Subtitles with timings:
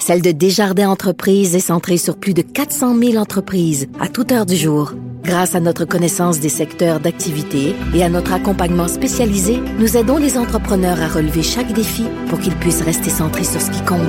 [0.00, 4.46] celle de Desjardins Entreprises est centrée sur plus de 400 000 entreprises à toute heure
[4.46, 4.94] du jour.
[5.22, 10.38] Grâce à notre connaissance des secteurs d'activité et à notre accompagnement spécialisé, nous aidons les
[10.38, 14.00] entrepreneurs à relever chaque défi pour qu'ils puissent rester centrés sur ce qui compte,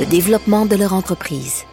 [0.00, 1.64] le développement de leur entreprise.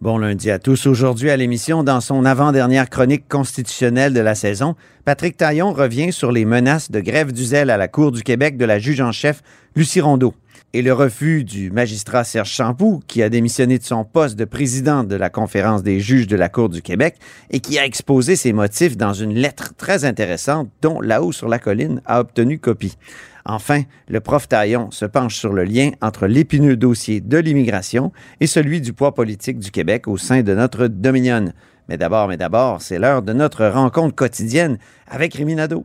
[0.00, 0.86] Bon lundi à tous.
[0.86, 6.32] Aujourd'hui à l'émission, dans son avant-dernière chronique constitutionnelle de la saison, Patrick Taillon revient sur
[6.32, 9.12] les menaces de grève du zèle à la Cour du Québec de la juge en
[9.12, 9.42] chef
[9.76, 10.34] Lucie Rondeau
[10.74, 15.04] et le refus du magistrat Serge Champoux, qui a démissionné de son poste de président
[15.04, 17.16] de la Conférence des juges de la Cour du Québec
[17.50, 21.58] et qui a exposé ses motifs dans une lettre très intéressante dont là-haut sur la
[21.58, 22.96] colline a obtenu copie.
[23.44, 28.46] Enfin, le prof Taillon se penche sur le lien entre l'épineux dossier de l'immigration et
[28.46, 31.52] celui du poids politique du Québec au sein de notre Dominion.
[31.88, 35.84] Mais d'abord, mais d'abord, c'est l'heure de notre rencontre quotidienne avec Rémi Nadeau.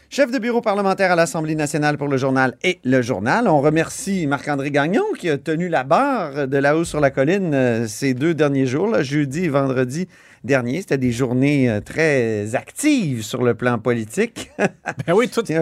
[0.13, 3.47] Chef de bureau parlementaire à l'Assemblée nationale pour le journal et le journal.
[3.47, 7.87] On remercie Marc-André Gagnon qui a tenu la barre de là-haut sur la colline euh,
[7.87, 10.09] ces deux derniers jours, là, jeudi et vendredi
[10.43, 10.81] dernier.
[10.81, 14.51] C'était des journées euh, très actives sur le plan politique.
[15.07, 15.53] Ben oui, tout, tu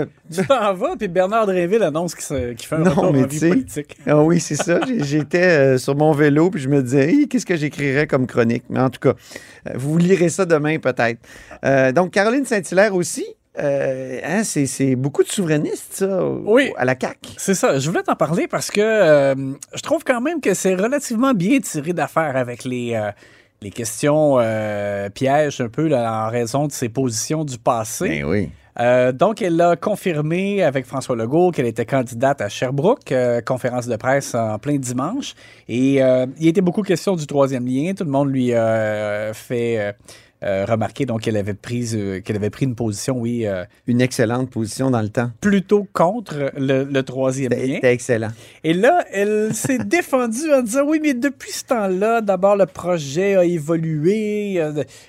[0.47, 3.97] t'en vas, puis Bernard Dréville annonce qu'il fait un Non, retour mais en vie politique.
[4.07, 4.79] Ah oui, c'est ça.
[4.97, 8.63] J'étais euh, sur mon vélo puis je me disais, qu'est-ce que j'écrirais comme chronique?
[8.71, 9.13] Mais en tout cas,
[9.75, 11.19] vous lirez ça demain peut-être.
[11.93, 13.27] Donc, Caroline Saint-Hilaire aussi.
[13.59, 16.71] Euh, hein, c'est beaucoup de souverainistes, ça, Oui.
[16.77, 17.17] à la CAQ.
[17.37, 17.77] C'est ça.
[17.79, 19.35] Je voulais t'en parler parce que euh,
[19.73, 23.11] je trouve quand même que c'est relativement bien tiré d'affaire avec les, euh,
[23.61, 24.37] les questions
[25.13, 28.07] pièges un peu là, en raison de ses positions du passé.
[28.07, 28.49] Ben oui.
[28.79, 33.87] Euh, donc, elle a confirmé avec François Legault qu'elle était candidate à Sherbrooke, euh, conférence
[33.87, 35.33] de presse en plein dimanche.
[35.67, 37.93] Et euh, il était beaucoup question du troisième lien.
[37.93, 39.95] Tout le monde lui a fait
[40.43, 43.99] euh, remarquer donc qu'elle avait pris euh, qu'elle avait pris une position, oui, euh, Une
[44.01, 45.31] excellente position dans le temps.
[45.41, 47.75] plutôt contre le, le troisième lien.
[47.75, 48.29] C'était excellent.
[48.63, 53.35] Et là, elle s'est défendue en disant oui, mais depuis ce temps-là, d'abord le projet
[53.35, 54.61] a évolué,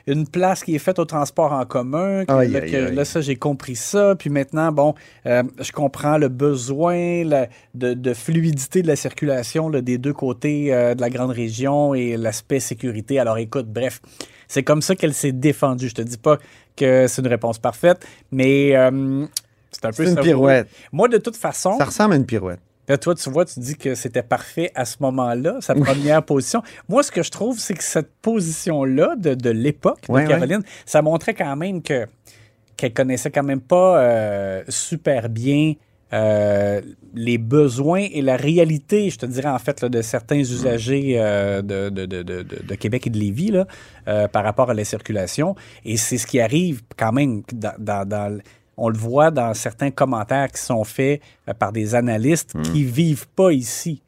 [0.07, 2.25] une place qui est faite au transport en commun.
[2.25, 2.95] que- Aïe, là, aïe, que- aïe.
[2.95, 4.15] là, ça, j'ai compris ça.
[4.19, 4.95] Puis maintenant, bon,
[5.27, 10.13] euh, je comprends le besoin la- de, de fluidité de la circulation là, des deux
[10.13, 13.19] côtés de la grande région et l'aspect sécurité.
[13.19, 14.01] Alors écoute, bref,
[14.50, 15.88] c'est comme ça qu'elle s'est défendue.
[15.88, 16.37] Je te dis pas
[16.77, 19.25] que c'est une réponse parfaite, mais euh,
[19.71, 20.22] c'est un peu C'est une ça.
[20.22, 20.69] pirouette.
[20.91, 22.59] Moi, de toute façon, Ça ressemble à une pirouette.
[22.89, 26.62] Là, toi, tu vois, tu dis que c'était parfait à ce moment-là, sa première position.
[26.89, 31.00] Moi, ce que je trouve, c'est que cette position-là de, de l'époque de Caroline, ça
[31.00, 32.06] montrait quand même que
[32.77, 35.75] qu'elle connaissait quand même pas euh, super bien
[36.12, 36.81] euh,
[37.15, 41.62] les besoins et la réalité, je te dirais en fait, là, de certains usagers euh,
[41.62, 43.66] de, de, de, de, Québec et de Lévis là,
[44.09, 45.54] euh, par rapport à la circulation.
[45.84, 48.43] Et c'est ce qui arrive quand même dans, dans, dans le-
[48.76, 51.21] on le voit dans certains commentaires qui sont faits
[51.59, 54.00] par des analystes qui vivent pas ici.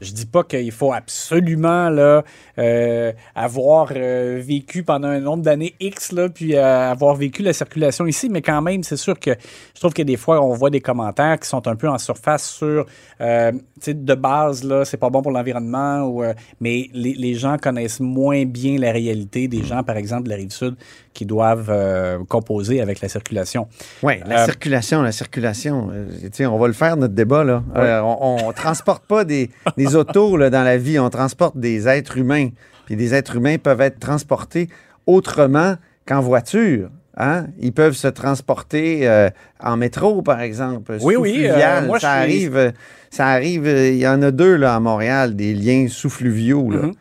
[0.00, 2.22] Je dis pas qu'il faut absolument là,
[2.58, 7.52] euh, avoir euh, vécu pendant un nombre d'années X, là, puis euh, avoir vécu la
[7.52, 9.30] circulation ici, mais quand même, c'est sûr que
[9.74, 12.50] je trouve que des fois, on voit des commentaires qui sont un peu en surface
[12.50, 12.86] sur,
[13.20, 16.22] de base, là, c'est pas bon pour l'environnement, ou,
[16.60, 20.36] mais les, les gens connaissent moins bien la réalité des gens, par exemple, de la
[20.36, 20.76] Rive-Sud,
[21.12, 23.66] qui doivent euh, composer avec la circulation.
[24.02, 25.90] Oui, la Euh, circulation, la circulation.
[25.92, 27.44] euh, on va le faire, notre débat.
[27.44, 27.62] Là.
[27.76, 31.88] Euh, on ne transporte pas des, des autos là, dans la vie, on transporte des
[31.88, 32.48] êtres humains.
[32.86, 34.68] Puis des êtres humains peuvent être transportés
[35.06, 35.74] autrement
[36.06, 36.90] qu'en voiture.
[37.16, 37.46] Hein?
[37.58, 39.28] Ils peuvent se transporter euh,
[39.62, 40.96] en métro, par exemple.
[41.02, 42.72] Oui, oui, euh, moi, ça, je arrive,
[43.10, 43.66] ça arrive.
[43.66, 46.64] Il y en a deux là, à Montréal, des liens sous-fluviaux.
[46.68, 46.92] Mhm.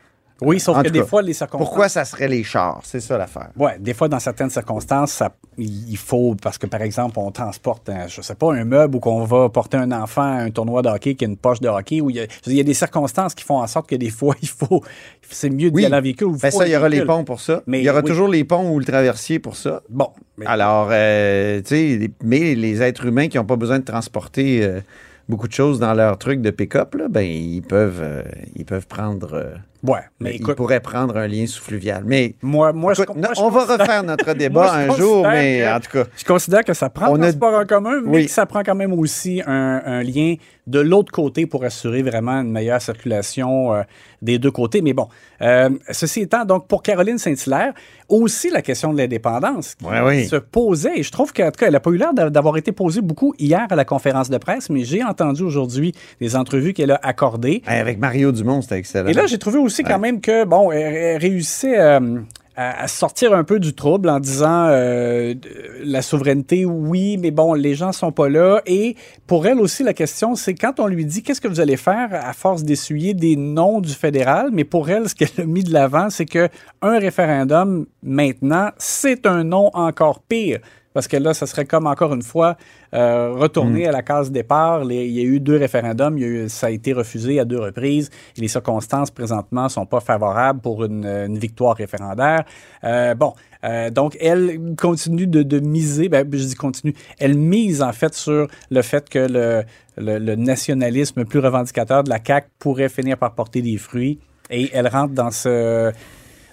[0.42, 1.68] Oui, sauf En que des cas, fois, les circonstances.
[1.68, 2.80] Pourquoi ça serait les chars?
[2.84, 3.50] C'est ça l'affaire.
[3.58, 7.90] Ouais, des fois, dans certaines circonstances, ça- il faut, parce que par exemple, on transporte,
[7.90, 10.82] un, je sais pas, un meuble ou qu'on va porter un enfant à un tournoi
[10.82, 12.74] de hockey qui a une poche de hockey, où il y a, il y des
[12.74, 14.84] circonstances qui font en sorte que des fois, il faut,
[15.30, 15.86] c'est mieux d'y Oui.
[15.86, 16.28] aller en véhicule.
[16.28, 17.62] ou Ben ça, il y aura les ponts pour ça.
[17.68, 18.06] Mais il y aura oui.
[18.10, 19.82] toujours les ponts ou le traversier pour ça.
[19.90, 20.10] Bon.
[20.38, 21.68] mais- Alors, euh, tu
[22.00, 24.80] sais, mais les êtres humains qui n'ont pas besoin de transporter euh,
[25.28, 28.24] beaucoup de choses dans leur truc de pick-up, ben, ils peuvent, euh,
[28.56, 29.44] ils peuvent prendre.
[29.84, 32.04] Ouais, mais écoute, pourraient prendre un lien sous-fluvial.
[32.06, 35.60] Mais moi, moi, je, écoute, moi, je on va refaire notre débat un jour, mais
[35.62, 36.04] que- en tout cas.
[36.18, 38.26] Je considère que ça prend On le a- transport en commun, mais Oui.
[38.26, 40.36] que ça prend quand même aussi un, un lien
[40.68, 43.82] de l'autre côté pour assurer vraiment une meilleure circulation euh,
[44.22, 44.82] des deux côtés.
[44.82, 45.08] Mais bon,
[45.42, 47.74] euh, ceci étant, donc pour Caroline Saint-Hilaire,
[48.08, 50.28] aussi la question de l'indépendance qui Ouais, oui.
[50.28, 52.56] se posait, et je trouve qu'en tout cas, elle n'a pas eu l'air d'a- d'avoir
[52.58, 56.74] été posée beaucoup hier à la conférence de presse, mais j'ai entendu aujourd'hui des entrevues
[56.74, 57.64] qu'elle a accordées.
[57.66, 59.08] Avec Mario Dumont, c'était excellent.
[59.10, 62.20] Et là, j'ai trouvé aussi quand même que, bon, elle, elle réussissait euh,
[62.56, 65.34] à, à sortir un peu du trouble en disant euh,
[65.82, 68.62] la souveraineté, oui, mais bon, les gens sont pas là.
[68.66, 68.96] Et
[69.28, 72.10] pour elle aussi, la question, c'est quand on lui dit qu'est-ce que vous allez faire
[72.12, 75.72] à force d'essuyer des noms du fédéral, mais pour elle, ce qu'elle a mis de
[75.72, 76.50] l'avant, c'est que
[76.82, 80.60] un référendum, maintenant, c'est un nom encore pire.
[81.00, 82.58] Parce que là, ça serait comme encore une fois
[82.94, 84.84] euh, retourner à la case départ.
[84.84, 87.40] Les- il y a eu deux référendums, il y a eu- ça a été refusé
[87.40, 88.10] à deux reprises.
[88.36, 92.44] Et les circonstances présentement sont pas favorables pour une, une victoire référendaire.
[92.84, 93.32] Euh, bon,
[93.64, 98.14] euh, donc elle continue de, de miser, ben, je dis continue, elle mise en fait
[98.14, 99.64] sur le fait que le,
[99.96, 104.20] le- le nationalisme plus revendicateur de la CAQ pourrait finir par porter des fruits.
[104.50, 105.94] Et elle rentre dans ce,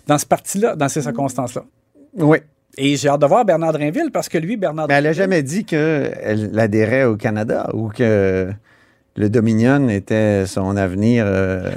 [0.07, 1.65] dans ce parti-là, dans ces circonstances-là.
[2.17, 2.39] Oui.
[2.79, 5.43] Et j'ai hâte de voir Bernard Drinville parce que lui, Bernard Mais elle n'a jamais
[5.43, 8.51] dit qu'elle adhérait au Canada ou que
[9.17, 11.25] le Dominion était son avenir.
[11.27, 11.71] euh,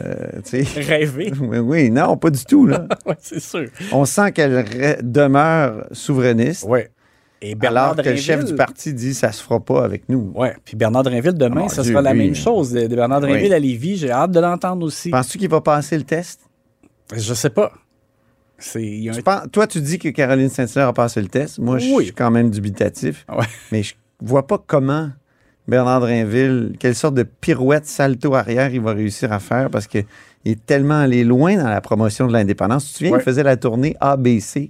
[0.75, 1.31] rêvé.
[1.41, 2.65] Oui, oui, non, pas du tout.
[2.67, 2.85] Là.
[3.05, 3.67] oui, c'est sûr.
[3.93, 6.81] On sent qu'elle re- demeure souverainiste, Oui.
[7.41, 10.33] Et Bernard alors que le chef du parti dit ça se fera pas avec nous.
[10.35, 12.25] Ouais, puis Bernard Drinville, demain, Ah, ce Dieu, sera la lui.
[12.25, 12.73] même chose.
[12.73, 13.53] Bernard Drinville Oui.
[13.53, 15.09] à Lévis, j'ai hâte de l'entendre aussi.
[15.09, 16.41] Penses-tu qu'il va passer le test?
[17.15, 17.71] Je sais pas.
[18.59, 21.21] C'est, il y a un- Tu penses- toi, tu dis que Caroline Saint-Hilaire a passé
[21.21, 21.59] le test.
[21.59, 23.25] Moi, je suis quand même dubitatif.
[23.29, 23.45] Ouais.
[23.71, 25.09] Mais je vois pas comment
[25.67, 30.05] Bernard Drinville, quelle sorte de pirouette salto arrière il va réussir à faire parce qu'il
[30.45, 32.85] est tellement allé loin dans la promotion de l'indépendance.
[32.87, 33.19] Tu te souviens, Ouais.
[33.19, 34.61] il faisait la tournée ABC.
[34.61, 34.69] Tu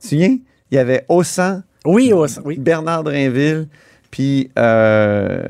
[0.00, 0.38] te souviens?
[0.70, 2.12] Il y avait Ossan, Oui,
[2.44, 2.58] oui.
[2.58, 3.66] Bernard Drinville,
[4.12, 5.42] puis euh,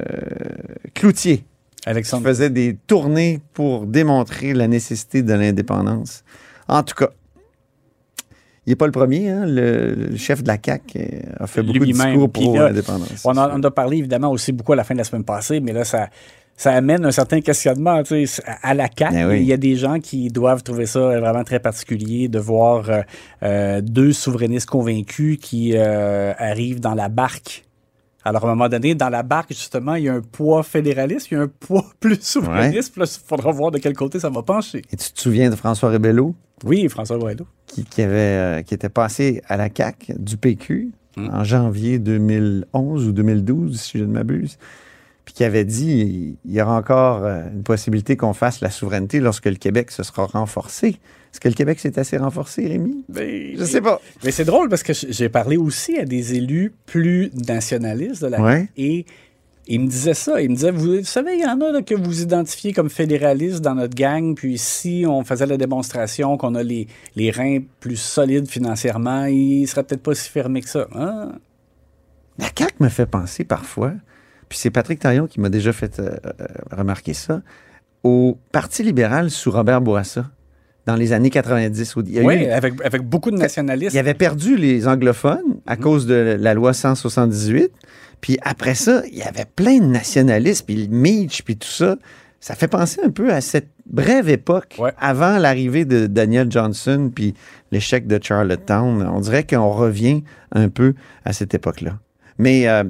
[0.95, 1.45] Cloutier
[1.83, 2.27] qui Alexandre.
[2.27, 6.25] faisait des tournées pour démontrer la nécessité de l'indépendance.
[6.69, 7.11] En tout cas,
[8.71, 9.29] il n'est pas le premier.
[9.31, 9.47] hein.
[9.47, 11.05] Le, le chef de la CAQ euh,
[11.41, 13.23] a fait beaucoup de discours pour là, l'indépendance.
[13.25, 15.59] On en, on a parlé évidemment aussi beaucoup à la fin de la semaine passée,
[15.59, 16.09] mais là, ça,
[16.57, 19.13] ça amène un certain questionnement tu sais, à la CAQ.
[19.13, 19.41] Ben oui.
[19.41, 23.01] Il y a des gens qui doivent trouver ça vraiment très particulier de voir euh,
[23.43, 27.65] euh, deux souverainistes convaincus qui euh, arrivent dans la barque.
[28.25, 31.29] Alors, à un moment donné, dans la barque, justement, il y a un poids fédéraliste,
[31.31, 32.95] il y a un poids plus souverainiste.
[32.97, 34.83] Il faudra voir de quel côté ça va pencher.
[34.93, 36.35] Et tu te souviens de François Rebello?
[36.65, 37.47] Oui, François Boileau.
[37.67, 41.29] qui, qui avait, euh, qui était passé à la CAQ du PQ Mm.
[41.33, 44.59] en janvier 2011 ou 2012, si je ne m'abuse,
[45.25, 49.21] puis qui avait dit il y aura encore euh, une possibilité qu'on fasse la souveraineté
[49.21, 50.89] lorsque le Québec se sera renforcé.
[51.33, 53.05] Est-ce que le Québec s'est assez renforcé, Rémi?
[53.15, 54.01] Je sais pas.
[54.25, 58.41] Mais c'est drôle parce que j'ai parlé aussi à des élus plus nationalistes de la
[58.43, 58.69] Ouais.
[58.77, 59.07] et
[59.69, 60.43] ils me disaient ça.
[60.43, 62.91] Ils me disaient, vous, vous savez, il y en a là, que vous identifiez comme
[62.91, 67.61] fédéralistes dans notre gang, puis si on faisait la démonstration qu'on a les, les reins
[67.79, 70.89] plus solides financièrement, ils seraient peut-être pas si fermés que ça.
[70.93, 71.33] Hein?
[72.39, 73.93] La CAQ me fait penser parfois,
[74.51, 77.41] puis c'est Patrick Taillon qui m'a déjà fait euh, euh, remarquer ça,
[78.05, 80.27] au Parti libéral sous Robert Bourassa,
[80.87, 81.97] dans les années 90.
[81.97, 83.95] où il y a eu- Oui, avec, avec beaucoup de nationalistes.
[83.95, 87.71] Il avait perdu les anglophones à cause de la loi 178.
[88.21, 91.97] Puis après ça, il y avait plein de nationalistes, puis le Meach, puis tout ça.
[92.41, 94.93] Ça fait penser un peu à cette brève époque Ouais.
[94.99, 97.35] avant l'arrivée de Daniel Johnson, puis
[97.71, 99.07] l'échec de Charlottetown.
[99.15, 100.95] On dirait qu'on revient un peu
[101.27, 101.99] à cette époque-là.
[102.39, 102.85] Mais euh,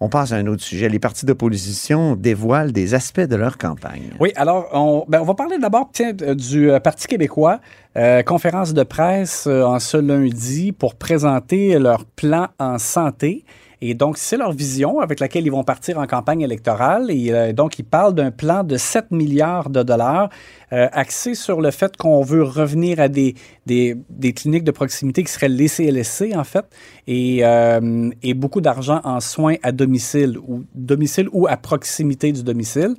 [0.00, 0.88] on passe à un autre sujet.
[0.88, 4.10] Les partis d'opposition dévoilent des aspects de leur campagne.
[4.18, 5.90] Oui, alors, on, ben, va parler d'abord
[6.34, 7.60] du euh, Parti québécois.
[7.96, 13.44] Euh, conférence de presse euh, en ce lundi pour présenter leur plan en santé.
[13.82, 17.10] Et donc, c'est leur vision avec laquelle ils vont partir en campagne électorale.
[17.10, 20.28] Et euh, donc, ils parlent d'un plan de 7 milliards de dollars
[20.72, 23.34] euh, axé sur le fait qu'on veut revenir à des,
[23.64, 26.66] des, des cliniques de proximité qui seraient les CLSC, en fait,
[27.06, 32.42] et, euh, et beaucoup d'argent en soins à domicile ou, domicile ou à proximité du
[32.42, 32.94] domicile.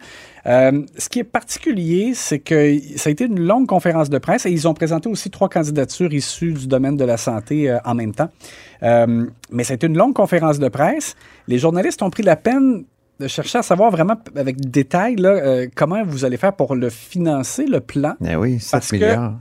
[0.47, 4.45] Euh, ce qui est particulier, c'est que ça a été une longue conférence de presse
[4.45, 7.93] et ils ont présenté aussi trois candidatures issues du domaine de la santé euh, en
[7.95, 8.29] même temps.
[8.83, 11.15] Euh, mais ça a été une longue conférence de presse.
[11.47, 12.83] Les journalistes ont pris la peine
[13.19, 17.65] de chercher à savoir vraiment avec détail là, comment vous allez faire pour le financer,
[17.67, 18.15] le plan.
[18.27, 19.33] Eh oui, 7 Parce que- milliards.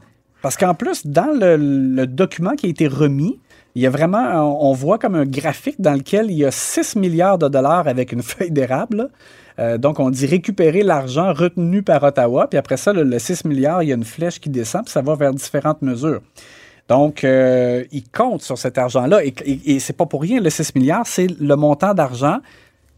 [0.43, 3.39] Parce qu'en plus, dans le, le document qui a été remis,
[3.75, 4.23] il y a vraiment,
[4.61, 7.87] on on voit comme un graphique dans lequel il y a 6 milliards de dollars
[7.89, 9.11] avec une feuille d'érable.
[9.61, 12.47] Euh, donc, on dit récupérer l'argent retenu par Ottawa.
[12.49, 14.93] Puis après ça, le, le 6 milliards, il y a une flèche qui descend, puis
[14.93, 16.23] ça va vers différentes mesures.
[16.89, 19.25] Donc, euh, ils comptent sur cet argent-là.
[19.25, 22.39] Et, et, et c'est pas pour rien, le 6 milliards, c'est le montant d'argent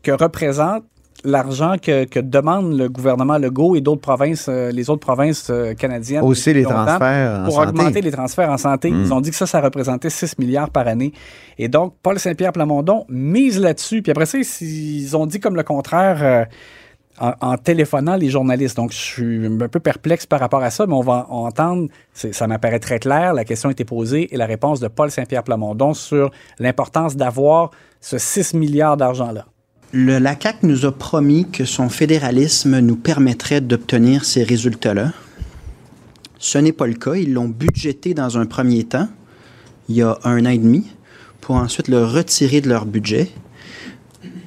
[0.03, 0.85] que représente
[1.25, 5.75] l'argent que, que demande le gouvernement Legault et d'autres provinces, euh, les autres provinces euh,
[5.75, 6.23] canadiennes.
[6.25, 7.69] Aussi les transferts en Pour santé.
[7.69, 8.91] augmenter les transferts en santé.
[8.91, 9.01] Mm.
[9.03, 11.13] Ils ont dit que ça, ça représentait 6 milliards par année.
[11.59, 14.03] Et donc, Paul Saint-Pierre Plamondon mise là-dessus.
[14.03, 16.45] Puis après ça, ils, ont dit comme le contraire euh,
[17.21, 18.77] en, en téléphonant les journalistes.
[18.77, 21.89] Donc, je suis un peu perplexe par rapport à ça, mais on va en- entendre,
[22.15, 25.45] ça m'apparaît très clair, la question a été posée et la réponse de Paul Saint-Pierre
[25.45, 29.45] Plamondon sur l'importance d'avoir ce 6 milliards d'argent-là.
[29.95, 35.13] Le, la CAQ nous a promis que son fédéralisme nous permettrait d'obtenir ces résultats-là.
[36.39, 37.15] Ce n'est pas le cas.
[37.15, 39.09] Ils l'ont budgété dans un premier temps,
[39.91, 40.87] il y a un an et demi,
[41.43, 43.31] pour ensuite le retirer de leur budget.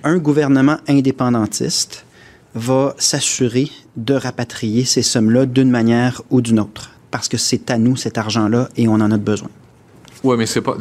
[0.04, 2.06] Un gouvernement indépendantiste
[2.56, 7.78] va s'assurer de rapatrier ces sommes-là d'une manière ou d'une autre, parce que c'est à
[7.78, 9.50] nous cet argent-là et on en a besoin.
[10.24, 10.76] Oui, mais c'est pas.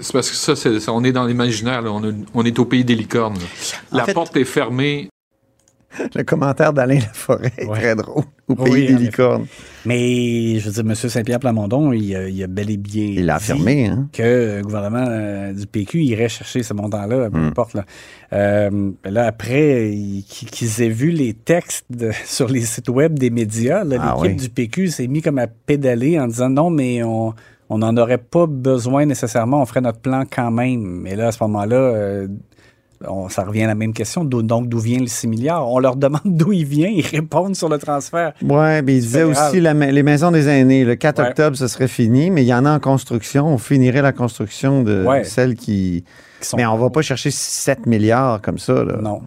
[0.00, 1.90] C'est parce que ça, c'est- ça, on est dans l'imaginaire, là.
[1.92, 3.38] On, a- on est au pays des licornes.
[3.92, 5.08] La fait- porte est fermée.
[6.14, 7.78] Le commentaire d'Alain Laforêt est Ouais.
[7.78, 8.22] très drôle.
[8.46, 9.46] Au pays des licornes.
[9.86, 10.94] Mais, je veux dire, M.
[10.94, 14.06] Saint-Pierre Plamondon, il, a- il a bel et bien Il dit affirmé, hein?
[14.12, 17.46] que le gouvernement euh, du PQ irait chercher ce montant-là, peu Hmm.
[17.48, 17.72] importe.
[17.74, 17.84] Là,
[18.34, 23.18] Euh, là après, il- qu'ils qu'ils aient vu les textes de- sur les sites web
[23.18, 24.42] des médias, là, Ah l'équipe oui.
[24.44, 27.32] du PQ s'est mis comme à pédaler en disant non, mais on
[27.70, 31.06] on n'en aurait pas besoin nécessairement, on ferait notre plan quand même.
[31.06, 32.28] Et là, à ce moment-là, euh,
[33.06, 34.24] on- ça revient à la même question.
[34.24, 35.70] Donc, d'où vient le 6 milliards?
[35.70, 38.32] On leur demande d'où il vient, ils répondent sur le transfert.
[38.42, 39.48] Ouais, mais il disait fédéral.
[39.50, 40.84] aussi la les maisons des aînés.
[40.84, 41.28] Le 4 Ouais.
[41.28, 43.46] octobre, ce serait fini, mais il y en a en construction.
[43.46, 45.24] On finirait la construction de Ouais.
[45.24, 46.04] celles qui.
[46.40, 48.82] qui sont- Mais on va pas chercher 7 milliards comme ça.
[48.84, 48.96] Là.
[49.02, 49.20] Non.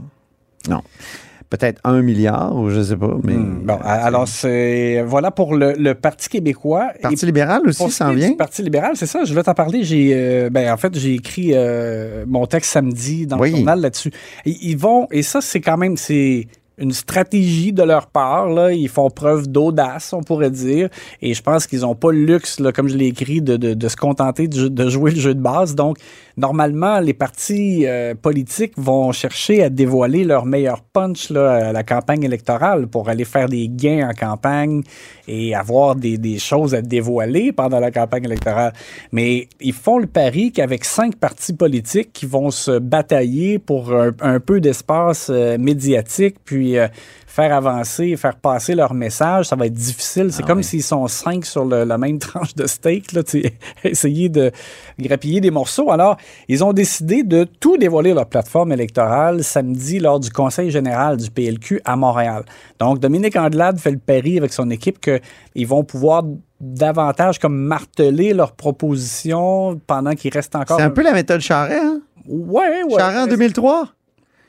[1.52, 3.14] Peut-être 1 milliard, ou je sais pas.
[3.24, 6.88] Mais Hmm, bon, alors, c'est voilà pour le, le Parti québécois.
[7.02, 8.34] Parti Et libéral aussi s'en vient?
[8.36, 9.84] Parti libéral, c'est ça, je voulais t'en parler.
[9.84, 13.52] J'ai, euh, ben, en fait, j'ai écrit euh, mon texte samedi dans Oui.
[13.52, 14.12] le journal là-dessus.
[14.46, 18.50] Ils vont, et ça, c'est quand même, c'est une stratégie de leur part.
[18.50, 18.72] Là.
[18.72, 20.90] Ils font preuve d'audace, on pourrait dire.
[21.22, 23.88] Et je pense qu'ils n'ont pas le luxe, là, comme je l'ai écrit, de, de-
[23.88, 25.76] se contenter de, de jouer le jeu de base.
[25.76, 25.98] Donc,
[26.38, 31.84] normalement, les partis euh, politiques vont chercher à dévoiler leur meilleur punch là, à la
[31.84, 34.82] campagne électorale pour aller faire des gains en campagne
[35.28, 38.74] et avoir des, des choses à dévoiler pendant la campagne électorale.
[39.12, 44.12] Mais ils font le pari qu'avec cinq partis politiques qui vont se batailler pour un,
[44.22, 46.88] un peu d'espace euh, médiatique, puis euh,
[47.28, 50.32] faire avancer, faire passer leur message, ça va être difficile.
[50.32, 53.22] C'est comme s'ils sont cinq sur le- la même tranche de steak, là,
[53.84, 54.52] essayer de
[55.00, 55.92] grappiller des morceaux.
[55.92, 61.18] Alors, ils ont décidé de tout dévoiler leur plateforme électorale samedi lors du Conseil général
[61.18, 62.44] du PLQ à Montréal.
[62.80, 66.24] Donc, Dominique Andelade fait le pari avec son équipe qu'ils vont pouvoir
[66.60, 70.78] davantage comme marteler leurs propositions pendant qu'il reste encore...
[70.78, 72.02] C'est un peu la méthode Charret, hein?
[72.28, 72.98] Ouais, ouais.
[73.00, 73.88] Charret en 2003.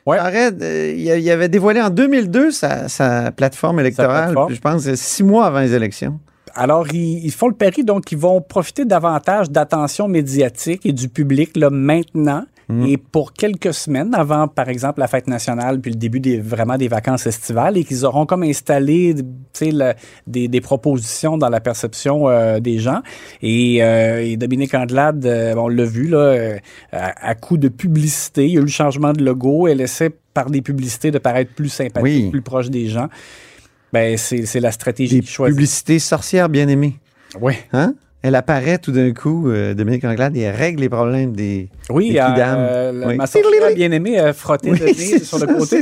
[0.06, 0.16] Ouais.
[0.16, 4.24] Charret, euh, il avait dévoilé en 2002 sa, sa plateforme électorale.
[4.24, 4.46] plateforme.
[4.48, 6.18] puis Je pense six mois avant les élections.
[6.54, 11.08] Alors, ils, ils font le pari, donc ils vont profiter davantage d'attention médiatique et du
[11.08, 12.44] public là, maintenant.
[12.70, 16.78] Et pour quelques semaines avant, par exemple, la fête nationale, puis le début des, vraiment
[16.78, 19.14] des vacances estivales, et qu'ils auront comme installé
[20.26, 23.02] des, des propositions dans la perception euh, des gens.
[23.42, 26.56] Et, euh, et Dominique Andelade, euh, on l'a vu, là,
[26.92, 30.10] à, à coup de publicité, il y a eu le changement de logo, elle essaie
[30.32, 32.30] par des publicités de paraître plus sympathique, Oui.
[32.30, 33.08] plus proche des gens.
[33.92, 35.54] Ben, c'est la stratégie Des qu'ils choisissent.
[35.56, 36.94] publicités sorcières bien aimées.
[37.38, 37.52] Oui.
[37.74, 37.94] Hein?
[38.22, 41.68] Elle apparaît tout d'un coup, euh, Dominique Anglade, et elle règle les problèmes des.
[41.90, 43.16] Oui, Des euh, Oui.
[43.16, 45.80] ma bien-aimée a frotté Oui, le nez sur le côté.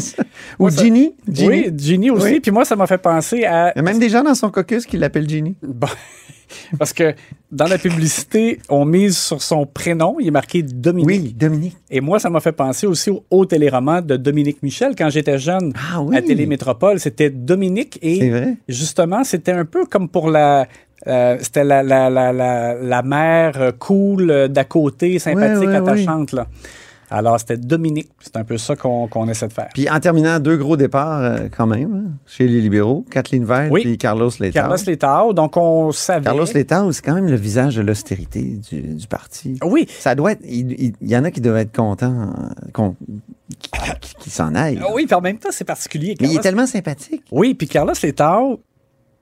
[0.59, 1.15] Ou Ginny.
[1.31, 1.49] Ginny.
[1.49, 2.25] Oui, Ginny aussi.
[2.33, 2.41] Oui.
[2.41, 3.73] Puis moi, ça m'a fait penser à...
[3.75, 5.55] Il y a même des gens dans son caucus qui l'appellent Ginny.
[5.63, 5.87] Bon,
[6.79, 7.15] parce que
[7.53, 10.17] dans la publicité, on mise sur son prénom.
[10.21, 11.07] Il est marqué Dominique.
[11.07, 11.77] Oui, Dominique.
[11.91, 14.95] Et moi, ça m'a fait penser aussi au, au téléroman de Dominique Michel.
[14.97, 16.17] Quand j'étais jeune Ah oui.
[16.17, 17.99] à Télémétropole, c'était Dominique.
[18.03, 18.33] Et
[18.69, 20.67] justement, c'était un peu comme pour la...
[21.07, 25.79] euh, c'était la, la, la, la, la mère euh, cool euh, d'à côté, sympathique, Ouais,
[25.81, 26.33] ouais, attachante.
[26.33, 26.47] Là.
[27.13, 28.07] Alors, c'était dominé.
[28.21, 29.71] C'est un peu ça qu'on essaie de faire.
[29.75, 33.05] Puis en terminant, deux gros départs euh, quand même hein, chez les libéraux.
[33.11, 33.83] Kathleen Vert Oui.
[33.85, 34.53] et Carlos Letao.
[34.53, 36.25] Carlos Letao, donc on savait...
[36.25, 39.59] Carlos Letao, c'est quand même le visage de l'austérité du, du parti.
[39.65, 40.43] Oui, Ça doit être.
[40.45, 42.33] Il, il- il y en a qui doivent être contents
[42.73, 42.95] qu'on-
[44.01, 44.81] qui, qui s'en aillent.
[44.95, 46.15] oui, puis en même temps, c'est particulier.
[46.21, 47.25] Mais il est tellement sympathique.
[47.33, 48.61] Oui, puis Carlos Letao,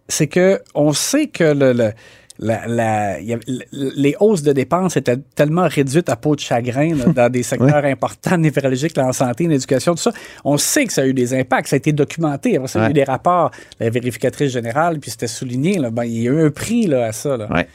[0.08, 1.92] c'est que on sait que le, le-
[2.40, 3.38] la- la- a-
[3.72, 7.84] les hausses de dépenses étaient tellement réduites à peau de chagrin là, dans des secteurs
[7.84, 10.12] importants, névralgiques, en santé, en éducation, tout ça.
[10.44, 12.56] On sait que ça a eu des impacts, ça a été documenté.
[12.56, 13.50] Après ça, il y a eu des rapports,
[13.80, 15.78] la vérificatrice générale, puis c'était souligné.
[15.78, 17.36] Là, ben, il y a eu un prix là, à ça.
[17.36, 17.48] là.
[17.52, 17.66] Ouais.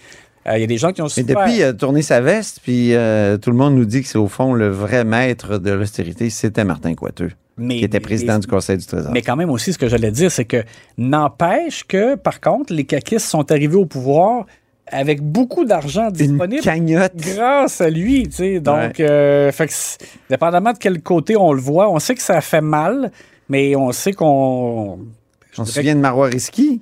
[0.48, 2.60] Euh, il y a des gens qui ont Mais depuis, il a tourné sa veste,
[2.64, 5.72] puis euh, tout le monde nous dit que c'est au fond le vrai maître de
[5.72, 9.12] l'austérité, c'était Martin Coiteux, Mais- qui était mais- président du Conseil du Trésor.
[9.12, 10.64] Mais quand même aussi, ce que j'allais dire, c'est que
[10.98, 14.46] n'empêche que, par contre, les caquistes sont arrivés au pouvoir
[14.88, 17.14] avec beaucoup d'argent Une disponible cagnotte.
[17.16, 18.60] grâce à lui, tu sais.
[18.60, 19.74] Donc, euh, fait que
[20.30, 23.12] dépendamment de quel côté on le voit, on sait que ça fait mal,
[23.50, 25.00] mais on sait qu'on...
[25.58, 26.82] On se souvient de Marois Risky,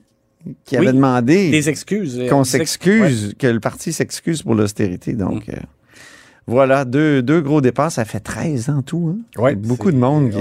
[0.66, 2.20] qui Oui, avait demandé Des excuses.
[2.30, 5.14] qu'on que- s'excuse, que le parti s'excuse pour l'austérité.
[5.14, 5.52] Donc, Mm.
[5.52, 5.58] euh,
[6.48, 9.16] voilà, deux, deux gros départs, ça fait 13 ans tout.
[9.16, 9.42] Hein?
[9.42, 10.30] Ouais, beaucoup de monde.
[10.32, 10.38] qui-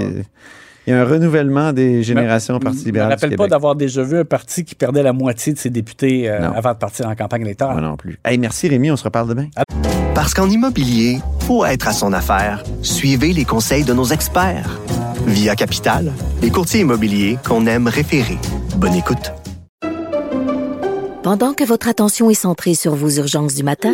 [0.87, 3.47] Il y a un renouvellement des générations au Parti Je me libéral du rappelle pas
[3.47, 6.77] d'avoir déjà vu un parti qui perdait la moitié de ses députés euh, avant de
[6.79, 7.81] partir en campagne Moi électorale.
[7.83, 8.17] non plus.
[8.25, 9.45] Hey, merci Rémi, on se reparle demain.
[10.15, 12.63] Parce qu'en immobilier, faut être à son affaire.
[12.81, 14.79] Suivez les conseils de nos experts.
[15.27, 18.39] Via Capital, les courtiers immobiliers qu'on aime référer.
[18.75, 19.31] Bonne écoute.
[21.21, 23.93] Pendant que votre attention est centrée sur vos urgences du matin,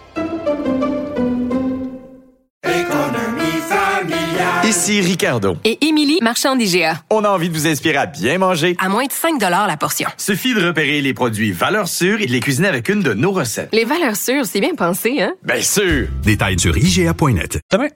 [4.71, 5.57] Ici Ricardo.
[5.65, 7.03] et Émilie, marchand d'IGA.
[7.09, 8.77] On a envie de vous inspirer à bien manger.
[8.79, 10.07] À moins de 5 la portion.
[10.15, 13.33] Suffit de repérer les produits valeurs sûres et de les cuisiner avec une de nos
[13.33, 13.67] recettes.
[13.73, 15.33] Les valeurs sûres, c'est bien pensé, hein?
[15.43, 16.07] Bien sûr!
[16.23, 17.59] Détails sur IGA.net.
[17.69, 17.89] Demain.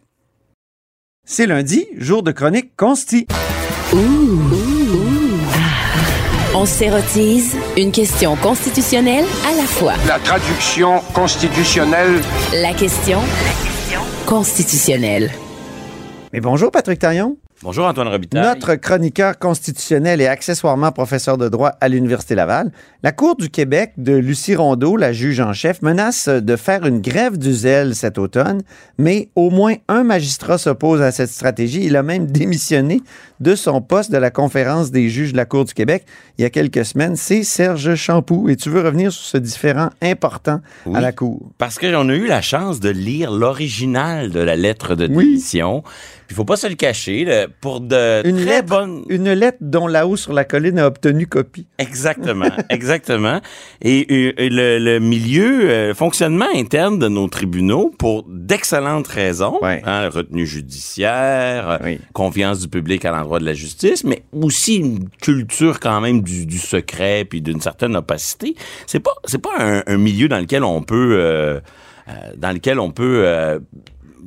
[1.26, 3.26] C'est lundi, jour de chronique consti.
[6.56, 9.94] On s'érotise une question constitutionnelle à la fois.
[10.10, 12.20] La traduction constitutionnelle
[12.52, 13.22] La question
[14.26, 15.32] constitutionnelle.
[16.36, 17.38] Mais bonjour Patrick Taillon.
[17.64, 18.44] Bonjour Antoine Robitaille.
[18.44, 23.94] Notre chroniqueur constitutionnel et accessoirement professeur de droit à l'Université Laval, la Cour du Québec
[23.96, 28.18] de Lucie Rondeau, la juge en chef, menace de faire une grève du zèle cet
[28.18, 28.62] automne,
[28.98, 31.86] mais au moins un magistrat s'oppose à cette stratégie.
[31.86, 33.02] Il a même démissionné
[33.40, 36.06] de son poste de la conférence des juges de la Cour du Québec
[36.38, 37.16] il y a quelques semaines.
[37.16, 38.50] C'est Serge Champoux.
[38.50, 40.98] Et tu veux revenir sur ce différent important Oui.
[40.98, 41.52] à la Cour?
[41.58, 45.40] Parce que on a eu la chance de lire l'original de la lettre de Oui.
[46.30, 49.04] Il faut pas se le cacher, là, pour de Une très lettre, bonnes...
[49.10, 51.68] une lettre dont là-haut sur la colline a obtenu copie.
[51.78, 53.42] Exactement, exactement.
[53.82, 59.60] Et, euh, et le, le milieu, euh, fonctionnement interne de nos tribunaux, pour d'excellentes raisons,
[59.62, 59.82] Ouais.
[59.86, 62.00] hein, retenue judiciaire, Oui.
[62.14, 66.46] confiance du public à l'endroit de la justice, mais aussi une culture quand même du,
[66.46, 68.56] du secret puis d'une certaine opacité.
[68.88, 71.60] C'est pas, c'est pas un, un milieu dans lequel on peut, euh,
[72.10, 73.60] euh, dans lequel on peut euh,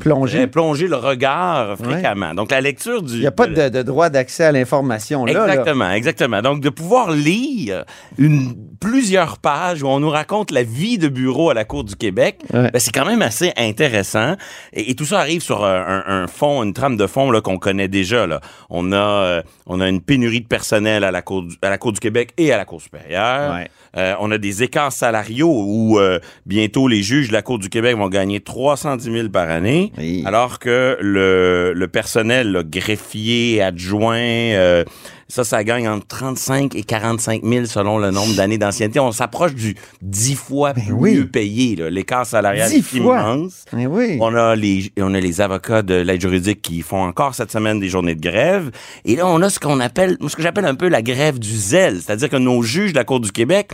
[0.00, 0.40] Plonger.
[0.42, 2.34] euh, plonger le regard fréquemment.
[2.34, 5.32] Donc la lecture du Il n'y a pas de, de droit d'accès à l'information là.
[5.32, 5.46] là.
[5.48, 6.42] Exactement, exactement.
[6.42, 7.84] Donc, de pouvoir lire
[8.18, 11.96] une, plusieurs pages où on nous raconte la vie de bureau à la Cour du
[11.96, 12.70] Québec, Ouais.
[12.70, 14.34] ben, c'est quand même assez intéressant.
[14.72, 17.40] Et, et tout ça arrive sur un, un- un fond, une trame de fond là,
[17.40, 18.26] qu'on connaît déjà.
[18.26, 18.40] Là.
[18.70, 21.78] On, a, euh, on a une pénurie de personnel à la, Cour du, à la
[21.78, 23.54] Cour du Québec et à la Cour supérieure.
[23.54, 23.68] Ouais.
[23.96, 27.68] Euh, on a des écarts salariaux où euh, bientôt les juges de la Cour du
[27.68, 30.22] Québec vont gagner 310 000 par année, Oui.
[30.26, 34.84] alors que le, le personnel, le greffier, adjoint, euh,
[35.28, 38.98] ça, ça gagne entre 35 et 45 000 selon le nombre d'années d'ancienneté.
[38.98, 41.24] On s'approche du 10 fois plus Ben oui.
[41.26, 41.76] payé.
[41.90, 43.20] L'écart salarial 10 est fois.
[43.20, 43.64] immense.
[43.74, 44.16] Oui.
[44.20, 47.78] On a les on a les avocats de l'aide juridique qui font encore cette semaine
[47.78, 48.70] des journées de grève
[49.04, 51.54] et là on a ce qu'on appelle ce que j'appelle un peu la grève du
[51.54, 53.70] zèle, c'est-à-dire que nos juges de la Cour du Québec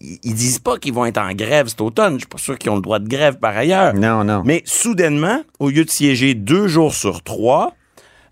[0.00, 2.70] ils disent pas qu'ils vont être en grève cet automne, je suis pas sûr qu'ils
[2.70, 3.94] ont le droit de grève par ailleurs.
[3.94, 4.42] Non, non.
[4.44, 7.74] Mais soudainement, au lieu de siéger deux jours sur trois,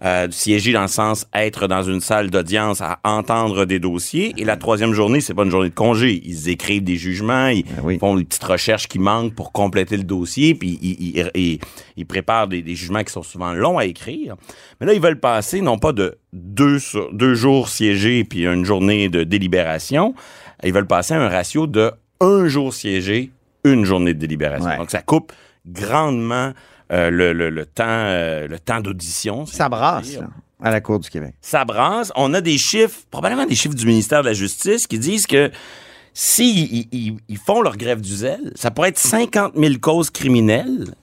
[0.04, 4.34] euh, siéger dans le sens être dans une salle d'audience à entendre des dossiers.
[4.36, 6.20] Et la troisième journée, c'est pas une journée de congé.
[6.24, 7.98] Ils écrivent des jugements, ils Ben oui.
[8.00, 11.58] font des petites recherches qui manquent pour compléter le dossier, puis ils, ils- ils-
[11.96, 14.34] ils préparent des, des jugements qui sont souvent longs à écrire.
[14.80, 18.64] Mais là, ils veulent passer non pas de deux, sur- deux jours siégés puis une
[18.64, 20.14] journée de délibération,
[20.64, 23.30] ils veulent passer à un ratio de un jour siégé,
[23.64, 24.68] une journée de délibération.
[24.68, 24.76] Ouais.
[24.76, 25.32] Donc, ça coupe
[25.66, 26.52] grandement
[26.92, 29.46] euh, le, le- le temps, euh, le temps d'audition.
[29.46, 30.28] si Ça brasse, là,
[30.62, 31.34] à la Cour du Québec.
[31.40, 32.12] Ça brasse.
[32.16, 35.50] On a des chiffres, probablement des chiffres du ministère de la Justice qui disent que
[36.14, 40.94] s'ils ils- ils font leur grève du zèle, ça pourrait être 50 000 causes criminelles.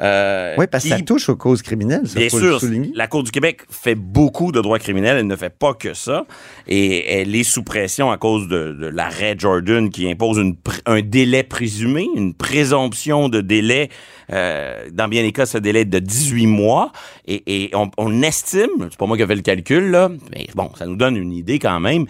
[0.00, 2.90] Euh, Oui, parce que ça touche aux causes criminelles, ça, Bien faut sûr, souligner.
[2.94, 6.26] la Cour du Québec fait beaucoup de droits criminels, elle ne fait pas que ça,
[6.66, 11.00] et elle est sous pression à cause de, de l'arrêt Jordan qui impose une un
[11.02, 13.88] délai présumé, une présomption de délai,
[14.32, 16.92] euh, dans bien des cas, ce délai est de 18 mois,
[17.26, 20.46] et, et on, on estime, c'est pas moi qui ai fait le calcul, là, mais
[20.54, 22.06] bon, ça nous donne une idée quand même,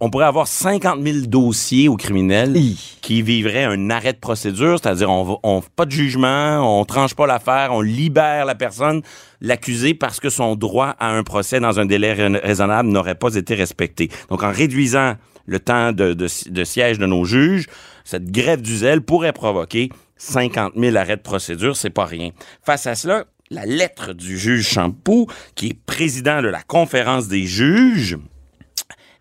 [0.00, 2.56] qu'on pourrait avoir 50 000 dossiers aux criminels
[3.02, 7.19] qui vivraient un arrêt de procédure, c'est-à-dire on, on pas de jugement, on tranche pas
[7.26, 9.02] l'affaire, on libère la personne,
[9.40, 13.34] l'accusé, parce que son droit à un procès dans un délai rai- raisonnable n'aurait pas
[13.34, 14.08] été respecté.
[14.28, 15.14] Donc en réduisant
[15.46, 17.66] le temps de, de, de siège de nos juges,
[18.04, 22.30] cette grève du zèle pourrait provoquer 50 000 arrêts de procédure, c'est pas rien.
[22.64, 27.46] Face à cela, la lettre du juge Champoux, qui est président de la conférence des
[27.46, 28.16] juges,